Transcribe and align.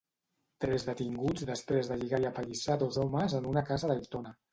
Tres 0.63 0.85
detinguts 0.85 1.45
després 1.49 1.89
de 1.91 1.97
lligar 2.03 2.21
i 2.23 2.25
apallissar 2.31 2.79
dos 2.85 2.97
homes 3.05 3.37
en 3.41 3.47
una 3.51 3.65
casa 3.69 3.93
d'Aitona. 3.93 4.35